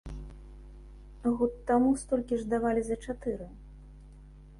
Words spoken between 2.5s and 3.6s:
давалі за чатыры.